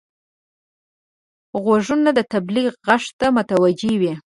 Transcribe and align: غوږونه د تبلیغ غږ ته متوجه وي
غوږونه 1.63 2.09
د 2.17 2.19
تبلیغ 2.33 2.71
غږ 2.87 3.03
ته 3.19 3.27
متوجه 3.35 3.93
وي 4.01 4.13